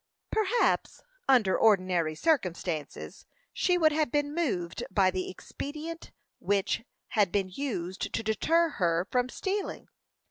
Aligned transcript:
Perhaps, 0.31 1.03
under 1.29 1.55
ordinary 1.55 2.15
circumstances, 2.15 3.27
she 3.53 3.77
would 3.77 3.91
have 3.91 4.11
been 4.11 4.33
moved 4.33 4.83
by 4.89 5.11
the 5.11 5.29
expedient 5.29 6.11
which 6.39 6.81
had 7.09 7.31
been 7.31 7.49
used 7.49 8.11
to 8.11 8.23
deter 8.23 8.69
her 8.69 9.07
from 9.11 9.29
stealing. 9.29 9.89